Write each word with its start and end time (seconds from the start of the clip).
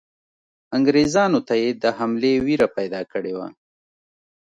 انګریزانو 0.77 1.39
ته 1.47 1.53
یې 1.61 1.69
د 1.83 1.85
حملې 1.97 2.33
وېره 2.45 2.67
پیدا 2.77 3.01
کړې 3.11 3.33
وه. 3.37 3.47